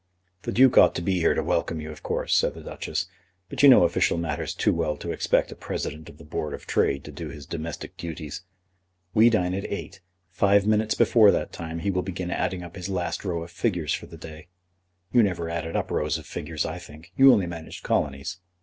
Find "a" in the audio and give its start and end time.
5.51-5.55